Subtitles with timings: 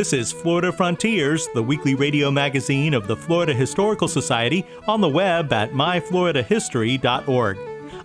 [0.00, 5.08] This is Florida Frontiers, the weekly radio magazine of the Florida Historical Society, on the
[5.10, 7.58] web at myfloridahistory.org.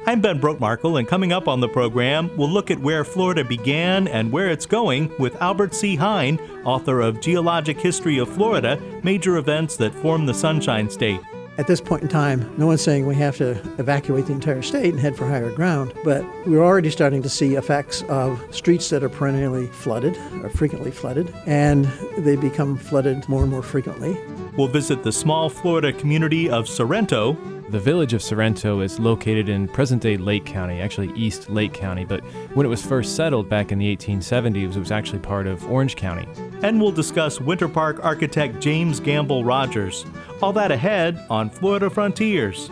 [0.06, 4.10] I'm Ben Brotemarkle, and coming up on the program, we'll look at where Florida began
[4.10, 5.96] and where it's going with Albert C.
[5.96, 11.22] Hine, author of Geologic History of Florida Major Events That Form the Sunshine State.
[11.58, 14.92] At this point in time, no one's saying we have to evacuate the entire state
[14.92, 19.04] and head for higher ground, but we're already starting to see effects of streets that
[19.04, 21.86] are perennially flooded or frequently flooded, and
[22.18, 24.20] they become flooded more and more frequently.
[24.58, 27.38] We'll visit the small Florida community of Sorrento.
[27.70, 32.06] The village of Sorrento is located in present day Lake County, actually East Lake County,
[32.06, 35.66] but when it was first settled back in the 1870s, it was actually part of
[35.72, 36.28] Orange County.
[36.62, 40.06] And we'll discuss Winter Park architect James Gamble Rogers.
[40.44, 42.70] All that ahead on Florida Frontiers.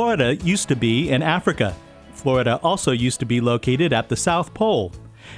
[0.00, 1.76] Florida used to be in Africa.
[2.14, 4.92] Florida also used to be located at the South Pole.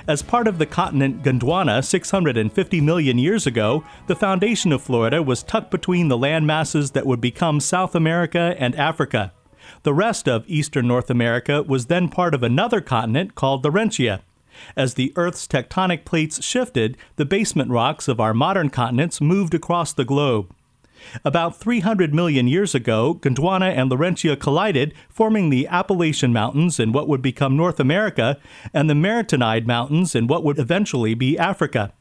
[0.06, 5.42] As part of the continent Gondwana 650 million years ago, the foundation of Florida was
[5.42, 9.32] tucked between the land masses that would become South America and Africa.
[9.82, 14.20] The rest of eastern North America was then part of another continent called Laurentia.
[14.76, 19.92] As the Earth's tectonic plates shifted, the basement rocks of our modern continents moved across
[19.92, 20.54] the globe.
[21.24, 27.08] About 300 million years ago, Gondwana and Laurentia collided, forming the Appalachian Mountains in what
[27.08, 28.38] would become North America
[28.72, 31.92] and the Mauritanide Mountains in what would eventually be Africa.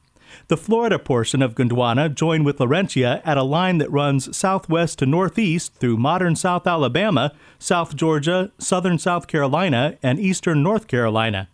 [0.47, 5.05] The Florida portion of Gondwana joined with Laurentia at a line that runs southwest to
[5.05, 11.49] northeast through modern South Alabama, South Georgia, southern South Carolina, and eastern North Carolina.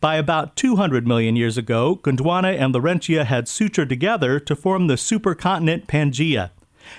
[0.00, 4.94] By about 200 million years ago, Gondwana and Laurentia had sutured together to form the
[4.94, 6.50] supercontinent Pangaea.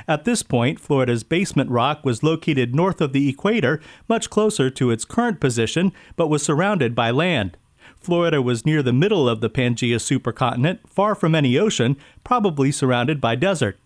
[0.08, 4.92] At this point, Florida's basement rock was located north of the equator, much closer to
[4.92, 7.58] its current position, but was surrounded by land.
[8.00, 13.20] Florida was near the middle of the Pangaea supercontinent, far from any ocean, probably surrounded
[13.20, 13.78] by desert.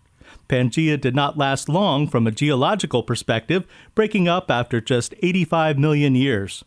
[0.48, 6.14] Pangaea did not last long from a geological perspective, breaking up after just 85 million
[6.14, 6.64] years.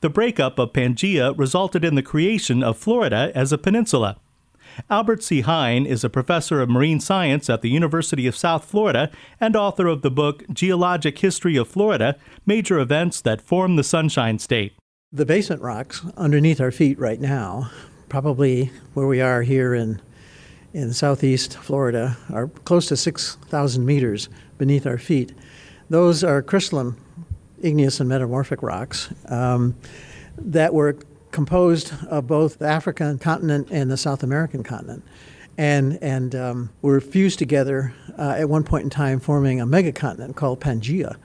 [0.00, 4.16] The breakup of Pangaea resulted in the creation of Florida as a peninsula.
[4.88, 5.42] Albert C.
[5.42, 9.10] Hine is a professor of marine science at the University of South Florida
[9.40, 12.16] and author of the book Geologic History of Florida
[12.46, 14.74] Major Events That Form the Sunshine State.
[15.12, 17.70] The basement rocks underneath our feet right now,
[18.08, 20.00] probably where we are here in,
[20.72, 25.32] in southeast Florida, are close to 6,000 meters beneath our feet.
[25.88, 26.96] Those are crystalline
[27.62, 29.76] igneous and metamorphic rocks um,
[30.38, 30.96] that were
[31.30, 35.04] composed of both the African continent and the South American continent.
[35.58, 40.34] And, and um, were fused together uh, at one point in time, forming a megacontinent
[40.34, 41.16] called Pangaea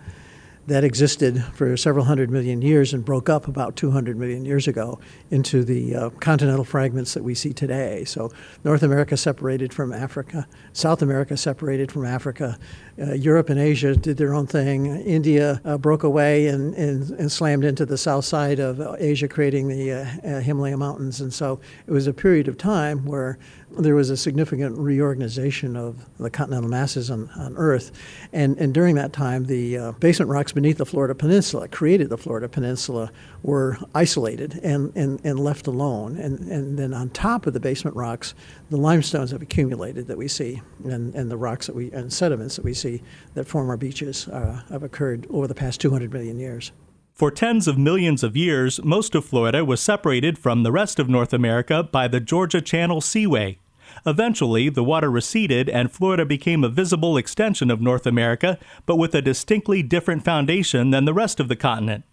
[0.67, 4.99] that existed for several hundred million years and broke up about 200 million years ago
[5.29, 8.03] into the uh, continental fragments that we see today.
[8.05, 8.31] So,
[8.63, 12.57] North America separated from Africa, South America separated from Africa,
[12.99, 14.85] uh, Europe and Asia did their own thing.
[15.01, 19.67] India uh, broke away and, and, and, slammed into the south side of Asia, creating
[19.67, 21.21] the uh, uh, Himalaya Mountains.
[21.21, 23.37] And so, it was a period of time where
[23.77, 27.91] there was a significant reorganization of the continental masses on, on Earth.
[28.33, 32.17] And, and during that time, the uh, basement rocks beneath the Florida Peninsula, created the
[32.17, 33.11] Florida Peninsula,
[33.43, 36.17] were isolated and, and, and left alone.
[36.17, 38.33] And, and then on top of the basement rocks,
[38.69, 42.55] the limestones have accumulated that we see, and, and the rocks that we, and sediments
[42.55, 43.01] that we see
[43.33, 46.71] that form our beaches uh, have occurred over the past 200 million years.
[47.15, 51.07] For tens of millions of years, most of Florida was separated from the rest of
[51.07, 53.57] North America by the Georgia Channel Seaway.
[54.05, 59.13] Eventually, the water receded and Florida became a visible extension of North America, but with
[59.15, 62.03] a distinctly different foundation than the rest of the continent.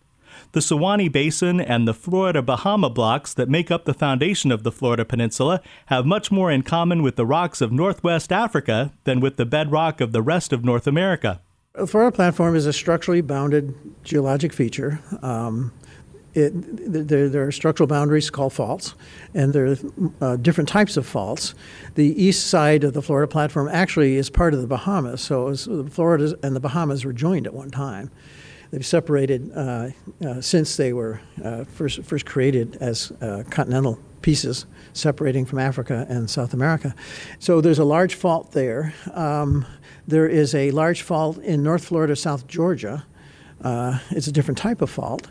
[0.53, 4.73] The Suwannee Basin and the Florida Bahama blocks that make up the foundation of the
[4.73, 9.37] Florida Peninsula have much more in common with the rocks of Northwest Africa than with
[9.37, 11.41] the bedrock of the rest of North America.
[11.75, 13.75] The Florida platform is a structurally bounded
[14.05, 15.01] geologic feature.
[15.23, 15.73] Um,
[16.35, 18.95] it, there, there, are structural boundaries called faults,
[19.35, 19.77] and there are
[20.21, 21.55] uh, different types of faults.
[21.95, 25.69] The east side of the Florida platform actually is part of the Bahamas, so was,
[25.91, 28.11] Florida and the Bahamas were joined at one time.
[28.71, 29.91] They've separated uh,
[30.25, 34.65] uh, since they were uh, first, first created as uh, continental pieces,
[34.95, 36.95] separating from Africa and South America.
[37.39, 38.95] So there's a large fault there.
[39.13, 39.67] Um,
[40.09, 43.05] there is a large fault in North Florida, South Georgia.
[43.63, 45.29] Uh, it's a different type of fault.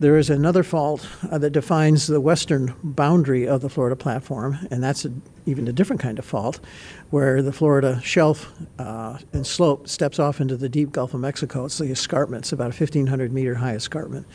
[0.00, 4.80] There is another fault uh, that defines the western boundary of the Florida platform, and
[4.80, 5.12] that's a,
[5.44, 6.60] even a different kind of fault,
[7.10, 11.64] where the Florida shelf uh, and slope steps off into the deep Gulf of Mexico.
[11.64, 14.28] It's the escarpment, it's about a 1,500 meter high escarpment.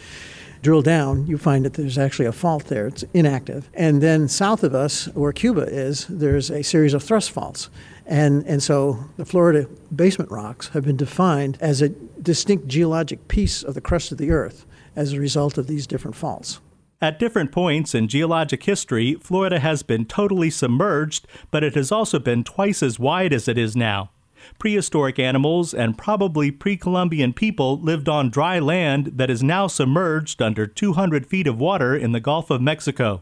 [0.61, 2.87] Drill down, you find that there's actually a fault there.
[2.87, 3.69] It's inactive.
[3.73, 7.69] And then south of us, where Cuba is, there's a series of thrust faults.
[8.05, 13.63] And, and so the Florida basement rocks have been defined as a distinct geologic piece
[13.63, 16.59] of the crust of the Earth as a result of these different faults.
[17.01, 22.17] At different points in geologic history, Florida has been totally submerged, but it has also
[22.17, 24.11] been twice as wide as it is now.
[24.57, 30.41] Prehistoric animals and probably pre Columbian people lived on dry land that is now submerged
[30.41, 33.21] under 200 feet of water in the Gulf of Mexico.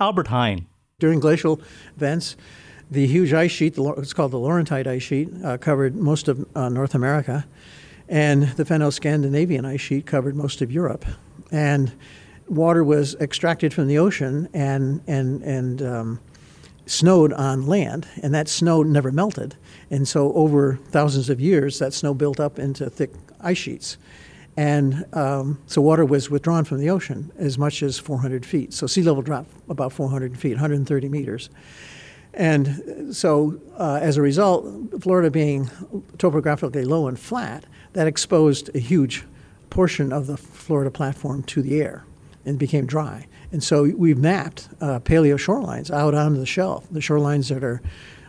[0.00, 0.66] Albert Hine.
[0.98, 1.60] During glacial
[1.96, 2.36] events,
[2.90, 6.68] the huge ice sheet, it's called the Laurentide ice sheet, uh, covered most of uh,
[6.68, 7.46] North America
[8.12, 11.06] and the Fenno-Scandinavian ice sheet covered most of Europe.
[11.50, 11.92] And
[12.46, 16.20] water was extracted from the ocean and and and um,
[16.84, 19.56] snowed on land, and that snow never melted.
[19.90, 23.96] And so, over thousands of years, that snow built up into thick ice sheets.
[24.58, 28.74] And um, so, water was withdrawn from the ocean as much as 400 feet.
[28.74, 31.48] So, sea level dropped about 400 feet, 130 meters.
[32.34, 34.66] And so, uh, as a result,
[35.00, 35.70] Florida being
[36.18, 39.24] topographically low and flat, that exposed a huge
[39.70, 42.04] portion of the Florida platform to the air
[42.44, 43.26] and became dry.
[43.52, 47.80] And so we've mapped uh, paleo shorelines out onto the shelf, the shorelines that are,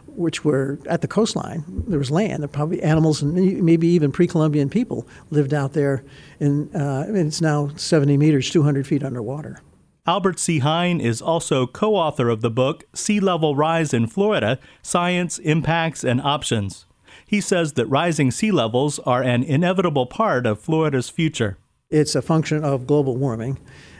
[0.07, 1.63] which were at the coastline.
[1.87, 2.43] There was land.
[2.43, 6.03] There probably animals and maybe even pre-Columbian people lived out there.
[6.39, 9.61] And, uh, it's now 70 meters, 200 feet underwater.
[10.05, 10.59] Albert C.
[10.59, 16.03] Hine is also co author of the book Sea Level Rise in Florida Science, Impacts,
[16.03, 16.85] and Options.
[17.33, 21.57] He says that rising sea levels are an inevitable part of Florida's future.
[21.89, 23.57] It's a function of global warming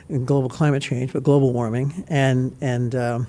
[0.08, 2.04] and global climate change, but global warming.
[2.06, 3.26] And, and um,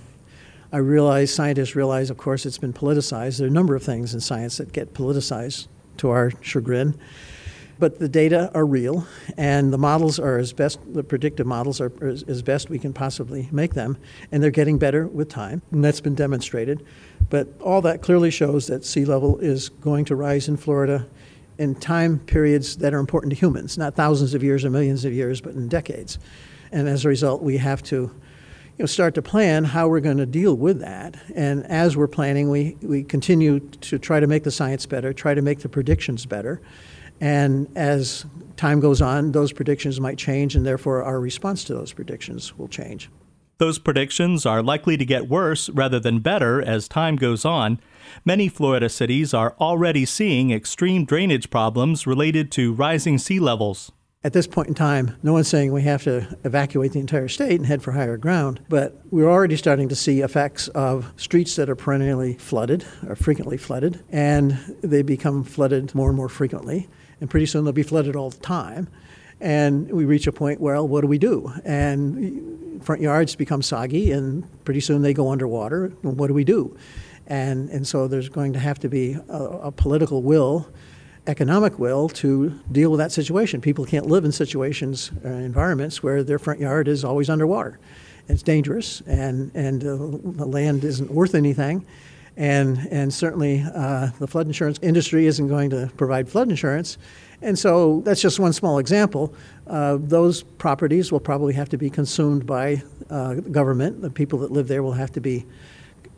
[0.72, 3.40] I realize, scientists realize, of course, it's been politicized.
[3.40, 5.66] There are a number of things in science that get politicized
[5.98, 6.94] to our chagrin.
[7.77, 9.06] But the data are real,
[9.38, 12.94] and the models are as best, the predictive models are as, as best we can
[12.94, 13.98] possibly make them,
[14.31, 16.86] and they're getting better with time, and that's been demonstrated.
[17.30, 21.07] But all that clearly shows that sea level is going to rise in Florida
[21.57, 25.13] in time periods that are important to humans, not thousands of years or millions of
[25.13, 26.19] years, but in decades.
[26.71, 27.95] And as a result, we have to
[28.78, 31.16] you know, start to plan how we're going to deal with that.
[31.33, 35.33] And as we're planning, we, we continue to try to make the science better, try
[35.33, 36.62] to make the predictions better.
[37.21, 38.25] And as
[38.57, 42.67] time goes on, those predictions might change, and therefore our response to those predictions will
[42.67, 43.09] change.
[43.57, 47.79] Those predictions are likely to get worse rather than better as time goes on.
[48.25, 53.94] Many Florida cities are already seeing extreme drainage problems related to rising sea levels.
[54.25, 57.57] At this point in time, no one's saying we have to evacuate the entire state
[57.59, 61.69] and head for higher ground, but we're already starting to see effects of streets that
[61.69, 67.30] are perennially flooded or frequently flooded, and they become flooded more and more frequently and
[67.30, 68.88] pretty soon they'll be flooded all the time.
[69.42, 71.52] And we reach a point where, well, what do we do?
[71.66, 75.86] And front yards become soggy, and pretty soon they go underwater.
[76.04, 76.78] And what do we do?
[77.28, 80.68] And, and so there's going to have to be a, a political will,
[81.28, 83.62] economic will to deal with that situation.
[83.62, 87.80] People can't live in situations, uh, environments where their front yard is always underwater.
[88.28, 89.95] It's dangerous, and, and uh,
[90.38, 91.86] the land isn't worth anything
[92.37, 96.97] and and certainly uh, the flood insurance industry isn't going to provide flood insurance,
[97.42, 99.33] and so that's just one small example.
[99.68, 104.01] Uh, those properties will probably have to be consumed by uh, government.
[104.01, 105.45] The people that live there will have to be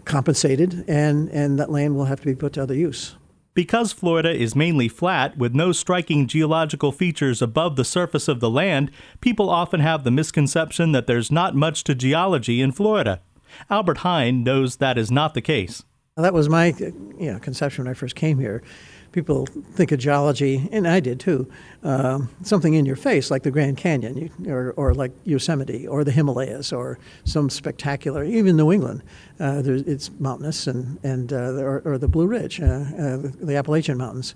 [0.06, 3.16] compensated, and and that land will have to be put to other use.
[3.54, 8.52] Because Florida is mainly flat with no striking geological features above the surface of the
[8.52, 13.20] land, people often have the misconception that there's not much to geology in Florida.
[13.68, 15.84] Albert Hine knows that is not the case.
[16.18, 16.74] That was my
[17.20, 18.64] you know, conception when I first came here.
[19.12, 21.48] people think of geology, and I did too,
[21.84, 26.12] uh, something in your face like the Grand Canyon, or, or like Yosemite, or the
[26.12, 29.04] Himalayas, or some spectacular, even New England.
[29.40, 33.98] Uh, it's mountainous, and, and uh, or, or, the Blue Ridge, uh, uh, the Appalachian
[33.98, 34.34] Mountains.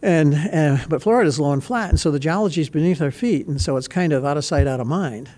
[0.00, 3.10] And, uh, but Florida is low and flat, and so the geology is beneath our
[3.10, 5.30] feet, and so it's kind of out of sight, out of mind.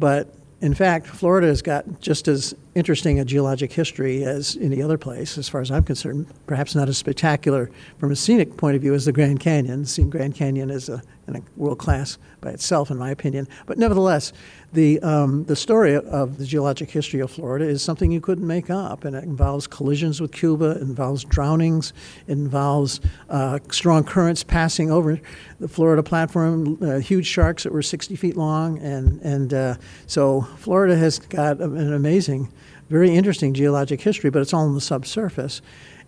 [0.00, 4.96] But in fact, Florida has got just as interesting a geologic history as any other
[4.96, 6.26] place, as far as I'm concerned.
[6.46, 9.82] Perhaps not as spectacular from a scenic point of view as the Grand Canyon.
[9.82, 13.48] The Grand Canyon is a, a world class by itself, in my opinion.
[13.66, 14.32] But nevertheless,
[14.72, 18.70] the, um, the story of the geologic history of Florida is something you couldn't make
[18.70, 21.92] up, and it involves collisions with Cuba, involves drownings,
[22.28, 25.20] involves uh, strong currents passing over
[25.58, 29.74] the Florida platform, uh, huge sharks that were 60 feet long, and, and uh,
[30.06, 32.52] so Florida has got an amazing,
[32.88, 35.60] very interesting geologic history, but it's all in the subsurface,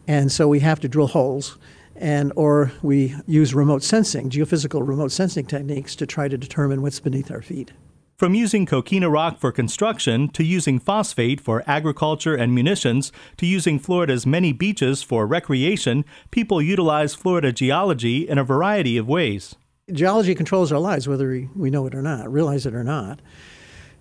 [0.06, 1.58] and so we have to drill holes
[1.96, 6.98] and or we use remote sensing, geophysical remote sensing techniques to try to determine what's
[6.98, 7.72] beneath our feet.
[8.16, 13.78] From using coquina rock for construction to using phosphate for agriculture and munitions to using
[13.78, 19.56] Florida's many beaches for recreation, people utilize Florida geology in a variety of ways.
[19.90, 23.20] Geology controls our lives, whether we know it or not, realize it or not.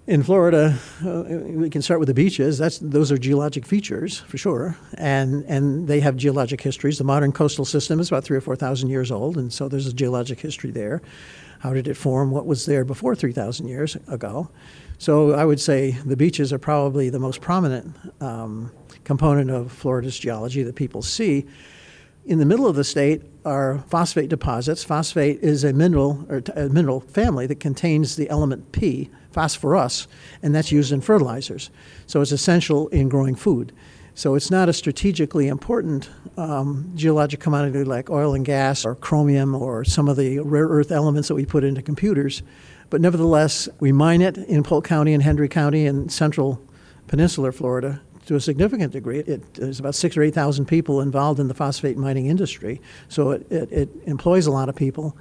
[0.10, 0.75] In Florida,
[1.06, 2.58] uh, we can start with the beaches.
[2.58, 6.98] That's those are geologic features for sure, and and they have geologic histories.
[6.98, 9.86] The modern coastal system is about three or four thousand years old, and so there's
[9.86, 11.04] a geologic history there.
[11.60, 12.32] How did it form?
[12.32, 14.50] What was there before 3,000 years ago?
[14.98, 18.72] So I would say the beaches are probably the most prominent um,
[19.04, 21.46] component of Florida's geology that people see.
[22.25, 24.84] In the middle of the state are phosphate deposits.
[24.84, 30.07] Phosphate is a mineral or a mineral family that contains the element P, phosphorus,
[30.41, 31.69] and that's used in fertilizers.
[32.07, 33.71] So it's essential in growing food.
[34.15, 39.55] So it's not a strategically important um, geologic commodity like oil and gas or chromium
[39.55, 42.43] or some of the rare earth elements that we put into computers.
[42.89, 46.62] But nevertheless, we mine it in Polk County and Hendry County in central
[47.07, 49.19] peninsular Florida to a significant degree.
[49.19, 52.81] It, there's about six or 8,000 people involved in the phosphate mining industry.
[53.07, 55.17] So it, it, it employs a lot of people.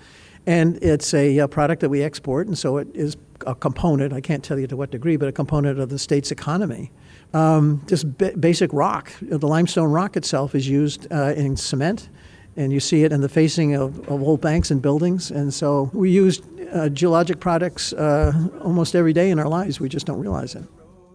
[0.49, 4.23] And it's a, a, product that we export, and so it is a component, I
[4.23, 6.91] can't tell you to what degree, but a component of the state's economy
[7.35, 8.07] um, just
[8.41, 9.13] basic rock.
[9.21, 12.09] The limestone rock itself is used uh, in cement,
[12.57, 15.31] and you see it in the facing of, of old banks and buildings.
[15.31, 16.41] And so we use
[16.73, 19.81] uh, geologic products uh, almost every day in our lives.
[19.81, 20.65] We just don't realize it.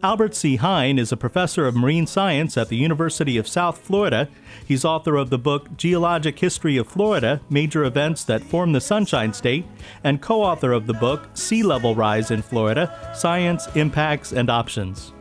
[0.04, 0.58] Albert C.
[0.58, 4.28] Hine is a professor of marine science at the University of South Florida.
[4.68, 9.32] He's author of the book Geologic History of Florida Major Events That Form the Sunshine
[9.32, 9.64] State,
[10.04, 15.13] and co author of the book Sea Level Rise in Florida Science, Impacts, and Options.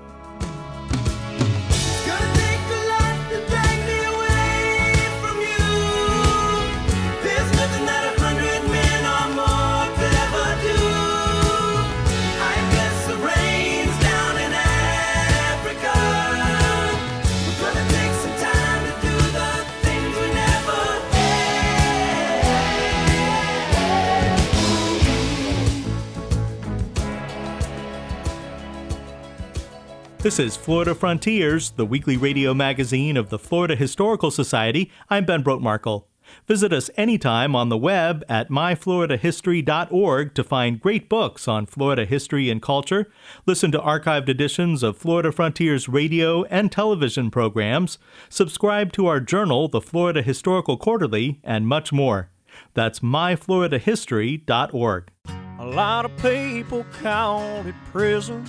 [30.32, 34.90] This is Florida Frontiers, the weekly radio magazine of the Florida Historical Society.
[35.10, 36.04] I'm Ben Brotemarkle.
[36.48, 42.48] Visit us anytime on the web at myfloridahistory.org to find great books on Florida history
[42.48, 43.12] and culture,
[43.44, 47.98] listen to archived editions of Florida Frontiers radio and television programs,
[48.30, 52.30] subscribe to our journal, the Florida Historical Quarterly, and much more.
[52.72, 55.10] That's myfloridahistory.org.
[55.58, 58.46] A lot of people call it prison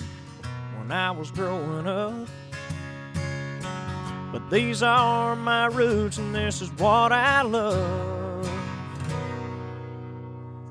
[0.84, 2.28] when I was growing up.
[4.32, 8.50] But these are my roots, and this is what I love.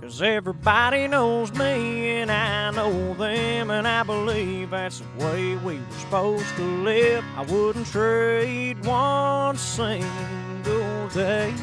[0.01, 5.79] Cause everybody knows me, and I know them, and I believe that's the way we
[5.79, 7.25] were supposed to live.
[7.35, 11.55] I wouldn't trade one single day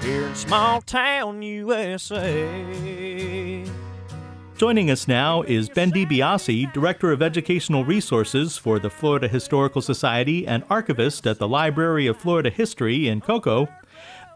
[0.00, 3.41] here in small town USA.
[4.62, 10.46] Joining us now is Ben DiBiase, Director of Educational Resources for the Florida Historical Society
[10.46, 13.66] and archivist at the Library of Florida History in Cocoa.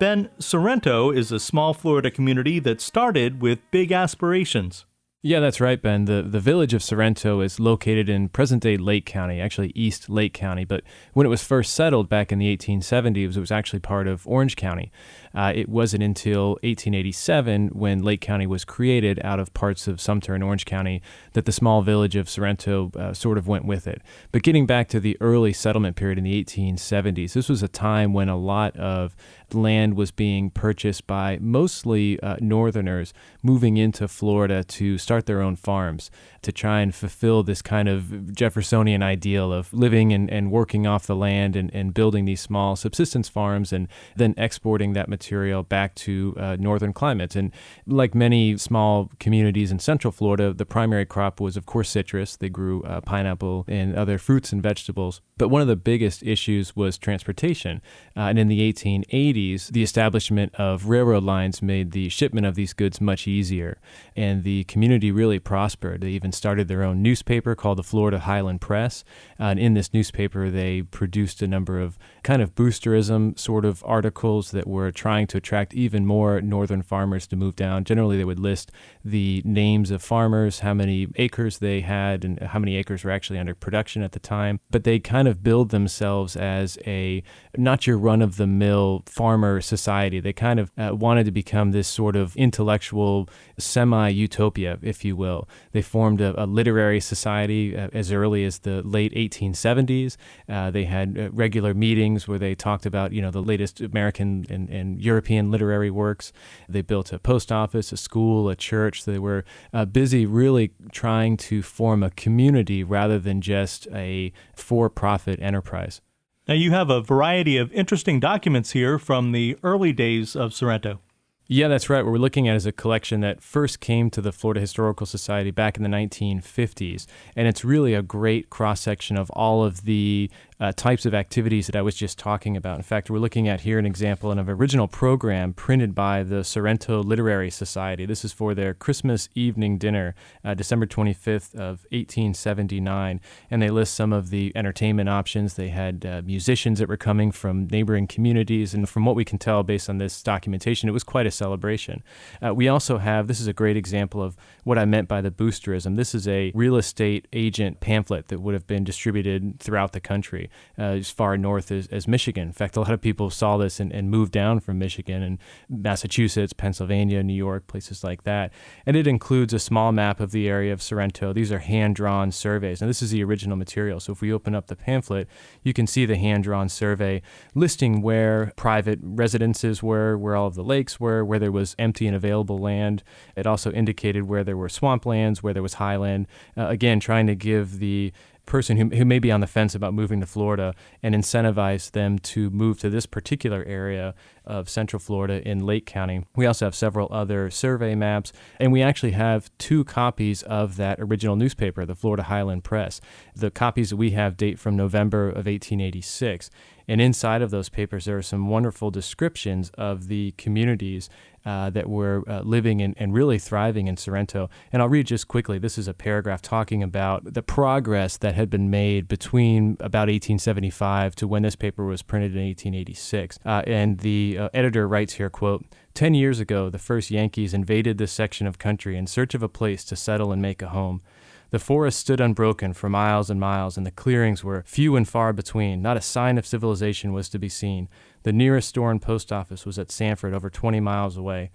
[0.01, 4.85] Ben, Sorrento is a small Florida community that started with big aspirations.
[5.23, 6.05] Yeah, that's right, Ben.
[6.05, 10.65] The the village of Sorrento is located in present-day Lake County, actually East Lake County.
[10.65, 14.25] But when it was first settled back in the 1870s, it was actually part of
[14.25, 14.93] Orange County.
[15.37, 20.35] Uh, it wasn't until 1887, when Lake County was created out of parts of Sumter
[20.35, 21.03] and Orange County,
[21.35, 24.01] that the small village of Sorrento uh, sort of went with it.
[24.33, 28.15] But getting back to the early settlement period in the 1870s, this was a time
[28.15, 29.15] when a lot of
[29.53, 33.13] land was being purchased by mostly uh, Northerners
[33.43, 36.11] moving into Florida to start their own farms
[36.43, 41.07] to try and fulfill this kind of Jeffersonian ideal of living and, and working off
[41.07, 45.26] the land and, and building these small subsistence farms and then exporting that material
[45.69, 47.37] back to uh, northern climates.
[47.37, 47.53] And
[47.87, 52.37] like many small communities in central Florida, the primary crop was, of course, citrus.
[52.37, 55.21] They grew uh, pineapple and other fruits and vegetables.
[55.39, 57.83] But one of the biggest issues was transportation.
[58.17, 62.73] Uh, and in the 1880s, the establishment of railroad lines made the shipment of these
[62.73, 63.79] goods much easier.
[64.17, 66.01] And the community really prospered.
[66.01, 69.05] They even started their own newspaper called the Florida Highland Press.
[69.39, 73.83] Uh, and in this newspaper, they produced a number of kind of boosterism sort of
[73.87, 77.85] articles that were trying to attract even more northern farmers to move down.
[77.85, 78.73] Generally, they would list
[79.05, 83.39] the names of farmers, how many acres they had, and how many acres were actually
[83.39, 84.59] under production at the time.
[84.69, 87.23] But they kind of build themselves as a
[87.57, 90.19] not your run of the mill farmer society.
[90.19, 95.15] They kind of uh, wanted to become this sort of intellectual semi utopia, if you
[95.15, 95.49] will.
[95.71, 100.17] They formed a, a literary society uh, as early as the late 1870s.
[100.49, 104.45] Uh, they had uh, regular meetings where they talked about, you know, the latest American
[104.51, 106.33] and, and, European literary works.
[106.69, 109.05] They built a post office, a school, a church.
[109.05, 114.89] They were uh, busy really trying to form a community rather than just a for
[114.91, 116.01] profit enterprise.
[116.49, 121.01] Now, you have a variety of interesting documents here from the early days of Sorrento.
[121.49, 122.05] Yeah, that's right.
[122.05, 125.53] What we're looking at is a collection that first came to the Florida Historical Society
[125.53, 127.07] back in the 1950s.
[127.37, 131.67] And it's really a great cross section of all of the uh, types of activities
[131.67, 132.77] that I was just talking about.
[132.77, 136.45] In fact, we're looking at here an example of an original program printed by the
[136.45, 138.07] Sorrento Literary Society.
[138.07, 143.21] This is for their Christmas evening dinner, uh, December 25th of 1879,
[143.51, 145.55] and they list some of the entertainment options.
[145.55, 149.39] They had uh, musicians that were coming from neighboring communities, and from what we can
[149.39, 152.03] tell based on this documentation, it was quite a celebration.
[152.43, 155.31] Uh, we also have this is a great example of what I meant by the
[155.31, 155.97] boosterism.
[155.97, 160.46] This is a real estate agent pamphlet that would have been distributed throughout the country
[160.79, 162.49] uh, as far north as, as, Michigan.
[162.49, 165.39] In fact, a lot of people saw this and, and moved down from Michigan and
[165.69, 168.53] Massachusetts, Pennsylvania, New York, places like that.
[168.85, 171.33] And it includes a small map of the area of Sorrento.
[171.33, 172.81] These are hand drawn surveys.
[172.81, 174.01] Now, this is the original material.
[174.01, 175.29] So if we open up the pamphlet,
[175.63, 177.23] you can see the hand drawn survey
[177.55, 182.07] listing where private residences were, where all of the lakes were, where there was empty
[182.07, 183.03] and available land.
[183.37, 186.27] It also indicated where there were swamplands, where there was highland.
[186.57, 188.13] Uh, again, trying to give the
[188.47, 192.19] person who, who may be on the fence about moving to Florida and incentivize them
[192.21, 196.25] to move to this particular area of Central Florida in Lake County.
[196.37, 201.01] We also have several other survey maps, and we actually have two copies of that
[201.01, 203.01] original newspaper, the Florida Highland Press.
[203.35, 206.51] The copies that we have date from November of 1886.
[206.89, 211.09] And inside of those papers, there are some wonderful descriptions of the communities
[211.45, 214.51] uh, that were uh, living and, and really thriving in Sorrento.
[214.73, 215.59] And I'll read just quickly.
[215.59, 221.15] This is a paragraph talking about the progress that had been made between about 1875
[221.17, 223.39] to when this paper was printed in 1886.
[223.45, 227.97] Uh, and the uh, editor writes here, quote, Ten years ago, the first Yankees invaded
[227.97, 231.01] this section of country in search of a place to settle and make a home.
[231.51, 235.33] The forest stood unbroken for miles and miles, and the clearings were few and far
[235.33, 235.81] between.
[235.81, 237.89] Not a sign of civilization was to be seen.
[238.25, 241.51] The nearest store and post office was at Sanford, over 20 miles away.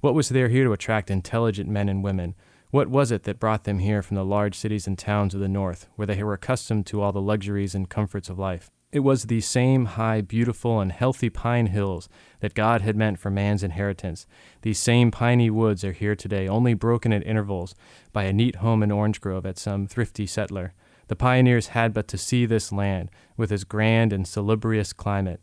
[0.00, 2.34] What was there here to attract intelligent men and women?
[2.70, 5.48] What was it that brought them here from the large cities and towns of the
[5.48, 8.70] North, where they were accustomed to all the luxuries and comforts of life?
[8.92, 12.08] It was the same high, beautiful, and healthy pine hills
[12.40, 14.26] that God had meant for man's inheritance.
[14.62, 17.74] These same piney woods are here today, only broken at intervals
[18.12, 20.72] by a neat home in orange grove at some thrifty settler.
[21.08, 25.40] The pioneers had but to see this land, with its grand and salubrious climate,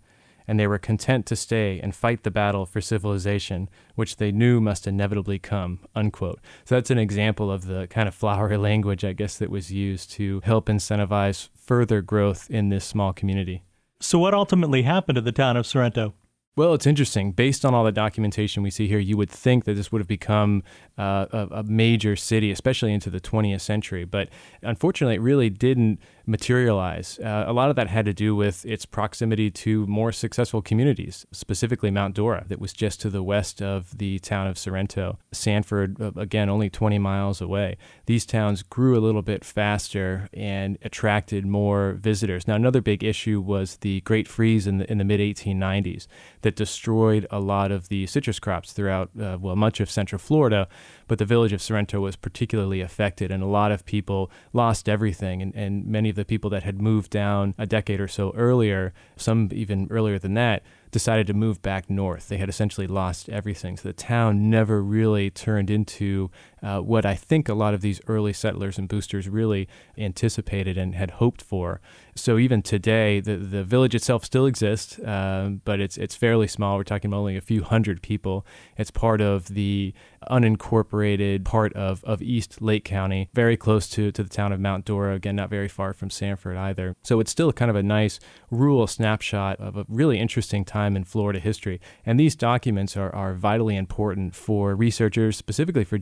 [0.48, 4.60] and they were content to stay and fight the battle for civilization, which they knew
[4.60, 5.80] must inevitably come.
[5.96, 6.40] Unquote.
[6.66, 10.12] So that's an example of the kind of flowery language, I guess, that was used
[10.12, 13.64] to help incentivize further growth in this small community.
[14.00, 16.14] So, what ultimately happened to the town of Sorrento?
[16.56, 17.32] Well, it's interesting.
[17.32, 20.08] Based on all the documentation we see here, you would think that this would have
[20.08, 20.62] become
[21.00, 24.06] uh, a, a, major city, especially into the 20th century.
[24.06, 24.30] But
[24.62, 27.20] unfortunately, it really didn't materialize.
[27.20, 31.26] Uh, a lot of that had to do with its proximity to more successful communities,
[31.32, 35.20] specifically Mount Dora, that was just to the west of the town of Sorrento.
[35.32, 37.78] Sanford, uh, again, only 20 miles away.
[38.06, 42.48] These towns grew a little bit faster and attracted more visitors.
[42.48, 46.08] Now, another big issue was the Great Freeze in the, in the mid 1890s
[46.42, 50.68] that destroyed a lot of the citrus crops throughout, uh, well, much of central Florida
[51.08, 55.42] but the village of Sorrento was particularly affected, and a lot of people lost everything.
[55.42, 59.50] And, and many the people that had moved down a decade or so earlier, some
[59.52, 62.30] even earlier than that, decided to move back north.
[62.30, 63.78] They had essentially lost everything.
[63.78, 66.30] So the town never really turned into
[66.64, 70.96] uh, what I think a lot of these early settlers and boosters really anticipated and
[70.96, 71.82] had hoped for.
[72.16, 76.78] So even today, the, the village itself still exists, uh, but it's it's fairly small.
[76.78, 78.46] We're talking about only a few hundred people.
[78.78, 79.94] It's part of the
[80.30, 84.86] unincorporated part of, of East Lake County, very close to, to the town of Mount
[84.86, 86.96] Dora, again, not very far from Sanford either.
[87.04, 91.04] So it's still kind of a nice rural snapshot of a really interesting time in
[91.04, 91.82] Florida history.
[92.06, 95.98] And these documents are, are vitally important for researchers, specifically for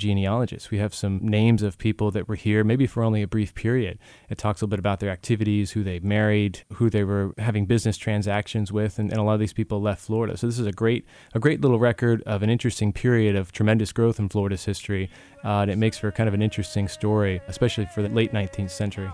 [0.71, 3.99] We have some names of people that were here, maybe for only a brief period.
[4.29, 7.65] It talks a little bit about their activities, who they married, who they were having
[7.65, 10.35] business transactions with, and, and a lot of these people left Florida.
[10.37, 13.91] So this is a great, a great little record of an interesting period of tremendous
[13.91, 15.09] growth in Florida's history,
[15.43, 18.71] uh, and it makes for kind of an interesting story, especially for the late 19th
[18.71, 19.09] century.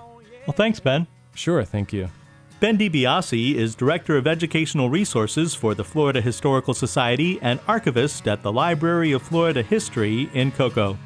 [0.48, 1.08] Well, thanks, Ben.
[1.36, 2.10] Sure, thank you.
[2.60, 8.42] Ben DiBiase is Director of Educational Resources for the Florida Historical Society and archivist at
[8.42, 10.98] the Library of Florida History in Cocoa.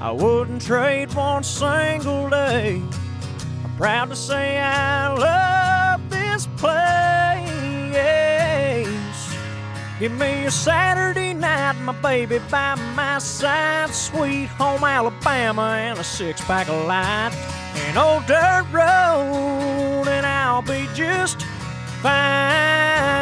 [0.00, 2.82] I wouldn't trade one single day.
[3.64, 6.80] I'm proud to say I love this place.
[10.00, 16.04] Give me a Saturday night, my baby by my side, sweet home Alabama, and a
[16.04, 17.32] six pack of light.
[17.74, 21.42] An old dirt road, and I'll be just
[22.00, 23.20] fine.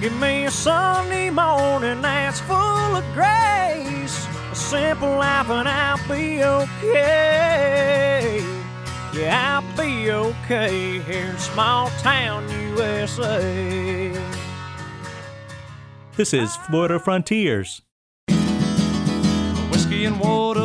[0.00, 3.93] Give me a Sunday morning that's full of grace,
[4.74, 7.64] simple life, and I'll be okay.
[9.14, 14.12] Yeah, I'll be okay here in small town USA.
[16.16, 17.82] This is Florida Frontiers.
[19.70, 20.60] Whiskey and water.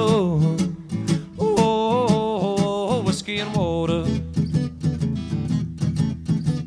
[1.38, 4.06] Oh, whiskey and water.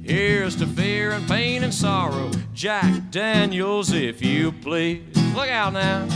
[0.05, 2.31] Here's to fear and pain and sorrow.
[2.55, 5.03] Jack Daniels, if you please.
[5.35, 6.07] Look out now.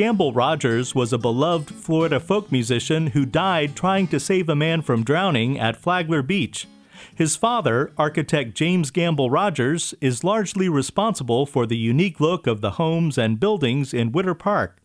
[0.00, 4.80] Gamble Rogers was a beloved Florida folk musician who died trying to save a man
[4.80, 6.66] from drowning at Flagler Beach.
[7.14, 12.70] His father, architect James Gamble Rogers, is largely responsible for the unique look of the
[12.70, 14.82] homes and buildings in Winter Park.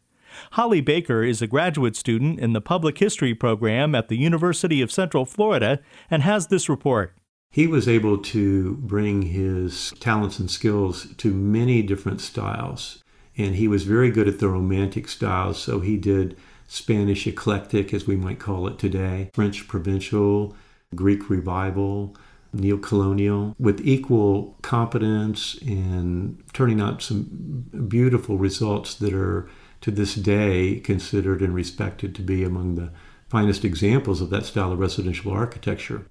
[0.52, 4.92] Holly Baker is a graduate student in the Public History program at the University of
[4.92, 5.80] Central Florida
[6.12, 7.16] and has this report.
[7.50, 13.02] He was able to bring his talents and skills to many different styles
[13.38, 15.62] and he was very good at the romantic styles.
[15.62, 20.56] So he did Spanish eclectic, as we might call it today, French provincial,
[20.94, 22.16] Greek revival,
[22.54, 29.50] neo-colonial, with equal competence and turning out some beautiful results that are
[29.82, 32.92] to this day considered and respected to be among the
[33.28, 36.06] finest examples of that style of residential architecture.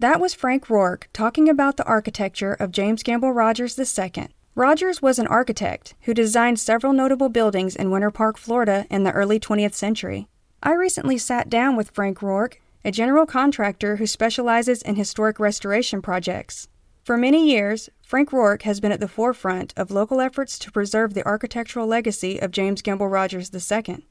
[0.00, 4.28] That was Frank Rourke talking about the architecture of James Gamble Rogers II.
[4.56, 9.10] Rogers was an architect who designed several notable buildings in Winter Park, Florida in the
[9.10, 10.28] early 20th century.
[10.62, 16.00] I recently sat down with Frank Rourke, a general contractor who specializes in historic restoration
[16.00, 16.68] projects.
[17.02, 21.14] For many years, Frank Rourke has been at the forefront of local efforts to preserve
[21.14, 24.06] the architectural legacy of James Gamble Rogers II.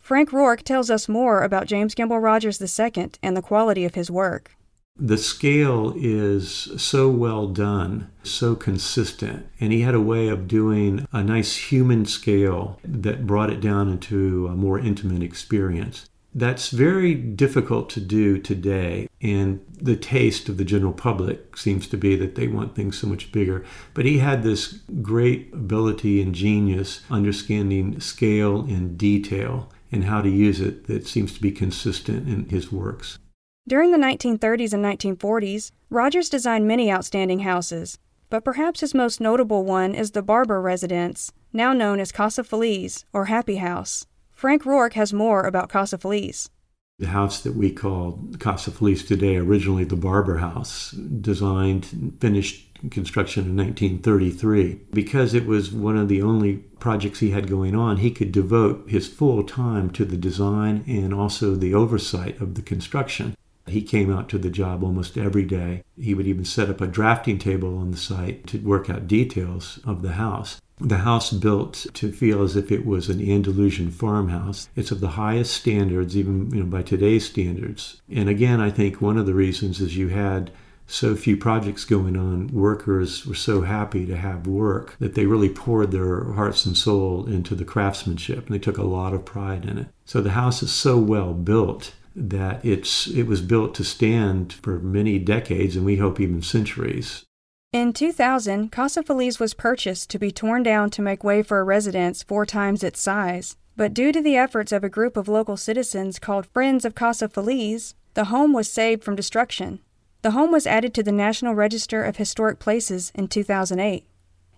[0.00, 4.10] Frank Rourke tells us more about James Gamble Rogers II and the quality of his
[4.10, 4.56] work.
[4.96, 11.08] The scale is so well done, so consistent, and he had a way of doing
[11.12, 16.08] a nice human scale that brought it down into a more intimate experience.
[16.32, 21.96] That's very difficult to do today, and the taste of the general public seems to
[21.96, 23.64] be that they want things so much bigger.
[23.94, 30.30] But he had this great ability and genius understanding scale and detail and how to
[30.30, 33.18] use it that seems to be consistent in his works.
[33.66, 37.98] During the 1930s and 1940s, Rogers designed many outstanding houses,
[38.28, 43.06] but perhaps his most notable one is the Barber residence, now known as Casa Feliz
[43.14, 44.04] or Happy House.
[44.32, 46.50] Frank Rourke has more about Casa Feliz.
[46.98, 53.44] The house that we call Casa Feliz today, originally the Barber House, designed, finished construction
[53.46, 54.80] in 1933.
[54.92, 58.90] Because it was one of the only projects he had going on, he could devote
[58.90, 63.34] his full time to the design and also the oversight of the construction.
[63.66, 65.84] He came out to the job almost every day.
[65.98, 69.80] He would even set up a drafting table on the site to work out details
[69.84, 70.60] of the house.
[70.80, 74.68] The house built to feel as if it was an Andalusian farmhouse.
[74.74, 78.00] It's of the highest standards, even you know, by today's standards.
[78.10, 80.50] And again, I think one of the reasons is you had
[80.86, 85.48] so few projects going on, workers were so happy to have work that they really
[85.48, 89.64] poured their hearts and soul into the craftsmanship and they took a lot of pride
[89.64, 89.86] in it.
[90.04, 94.78] So the house is so well built that it's it was built to stand for
[94.78, 97.24] many decades and we hope even centuries.
[97.72, 101.64] In 2000, Casa Feliz was purchased to be torn down to make way for a
[101.64, 103.56] residence four times its size.
[103.76, 107.28] But due to the efforts of a group of local citizens called Friends of Casa
[107.28, 109.80] Feliz, the home was saved from destruction.
[110.22, 114.06] The home was added to the National Register of Historic Places in 2008.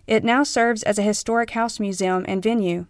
[0.05, 2.85] It now serves as a historic house museum and venue.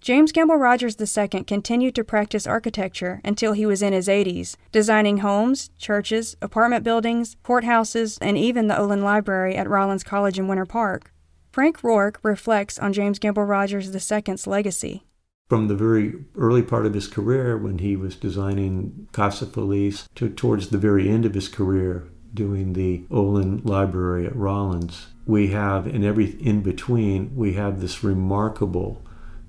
[0.00, 5.18] James Gamble Rogers II continued to practice architecture until he was in his 80s, designing
[5.18, 10.64] homes, churches, apartment buildings, courthouses, and even the Olin Library at Rollins College in Winter
[10.64, 11.12] Park.
[11.50, 15.02] Frank Rourke reflects on James Gamble Rogers II's legacy.
[15.48, 20.28] From the very early part of his career, when he was designing Casa Feliz, to
[20.28, 25.86] towards the very end of his career, doing the Olin Library at Rollins, we have,
[25.86, 29.02] in every in between, we have this remarkable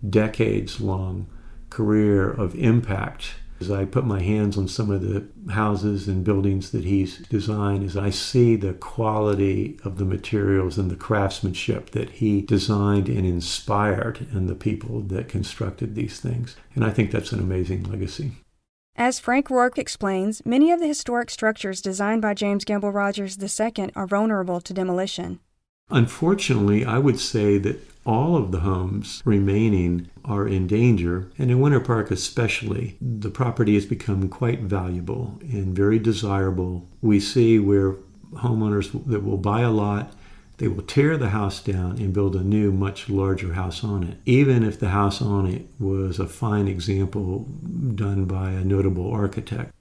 [0.07, 1.27] decades long
[1.69, 3.35] career of impact.
[3.61, 7.83] As I put my hands on some of the houses and buildings that he's designed,
[7.83, 13.25] as I see the quality of the materials and the craftsmanship that he designed and
[13.25, 16.55] inspired in the people that constructed these things.
[16.73, 18.31] And I think that's an amazing legacy.
[18.95, 23.91] As Frank Rourke explains, many of the historic structures designed by James Gamble Rogers II
[23.93, 25.39] are vulnerable to demolition.
[25.91, 31.59] Unfortunately, I would say that all of the homes remaining are in danger, and in
[31.59, 36.87] Winter Park especially, the property has become quite valuable and very desirable.
[37.01, 37.95] We see where
[38.33, 40.13] homeowners that will buy a lot,
[40.57, 44.17] they will tear the house down and build a new, much larger house on it,
[44.25, 47.47] even if the house on it was a fine example
[47.95, 49.73] done by a notable architect.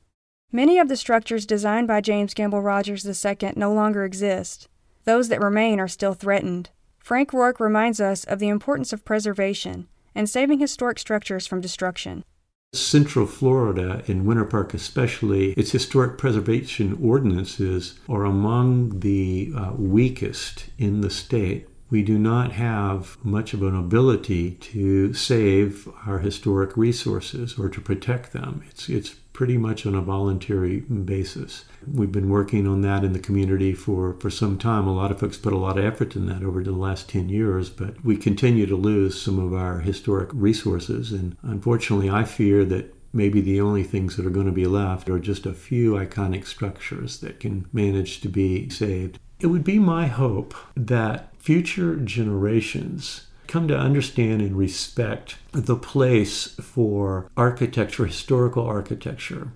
[0.52, 4.68] Many of the structures designed by James Gamble Rogers II no longer exist.
[5.08, 6.68] Those that remain are still threatened.
[6.98, 12.26] Frank Rourke reminds us of the importance of preservation and saving historic structures from destruction.
[12.74, 20.66] Central Florida, in Winter Park especially, its historic preservation ordinances are among the uh, weakest
[20.76, 21.66] in the state.
[21.88, 27.80] We do not have much of an ability to save our historic resources or to
[27.80, 28.62] protect them.
[28.68, 31.64] It's, it's pretty much on a voluntary basis.
[31.86, 34.88] We've been working on that in the community for, for some time.
[34.88, 37.28] A lot of folks put a lot of effort in that over the last 10
[37.28, 41.12] years, but we continue to lose some of our historic resources.
[41.12, 45.08] And unfortunately, I fear that maybe the only things that are going to be left
[45.08, 49.20] are just a few iconic structures that can manage to be saved.
[49.38, 56.48] It would be my hope that future generations come to understand and respect the place
[56.60, 59.52] for architecture, historical architecture,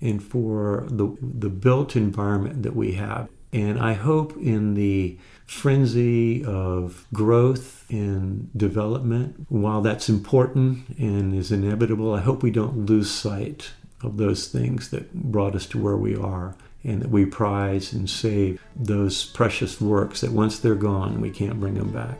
[0.00, 3.28] and for the, the built environment that we have.
[3.52, 11.52] And I hope in the frenzy of growth and development, while that's important and is
[11.52, 13.70] inevitable, I hope we don't lose sight
[14.02, 16.54] of those things that brought us to where we are
[16.84, 21.58] and that we prize and save those precious works that once they're gone, we can't
[21.58, 22.18] bring them back.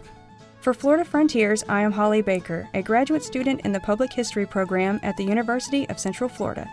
[0.66, 4.98] For Florida Frontiers, I am Holly Baker, a graduate student in the Public History program
[5.04, 6.68] at the University of Central Florida.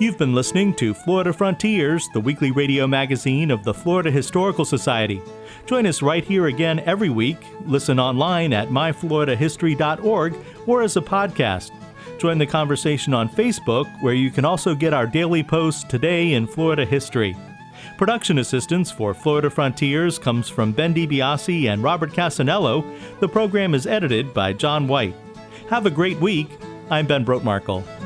[0.00, 5.22] You've been listening to Florida Frontiers, the weekly radio magazine of the Florida Historical Society.
[5.64, 7.38] Join us right here again every week.
[7.66, 10.34] Listen online at myfloridahistory.org
[10.66, 11.70] or as a podcast.
[12.18, 16.48] Join the conversation on Facebook, where you can also get our daily posts today in
[16.48, 17.36] Florida history.
[17.96, 22.84] Production assistance for Florida Frontiers comes from Ben DiBiase and Robert Cassanello.
[23.20, 25.14] The program is edited by John White.
[25.70, 26.48] Have a great week.
[26.90, 28.05] I'm Ben Brotemarkle.